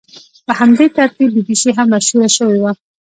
په 0.45 0.53
همدې 0.59 0.85
ترتیب 0.97 1.29
بي 1.35 1.41
بي 1.47 1.55
سي 1.61 1.69
هم 1.77 1.87
مشهوره 1.93 2.29
شوې 2.37 2.57
وه. 2.63 2.71